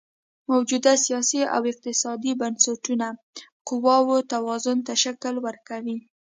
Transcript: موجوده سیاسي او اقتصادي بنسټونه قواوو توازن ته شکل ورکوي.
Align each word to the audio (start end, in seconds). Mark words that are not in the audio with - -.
موجوده 0.51 0.93
سیاسي 1.05 1.41
او 1.55 1.61
اقتصادي 1.71 2.31
بنسټونه 2.41 3.07
قواوو 3.67 4.17
توازن 4.31 4.77
ته 4.87 4.93
شکل 5.03 5.33
ورکوي. 5.45 5.97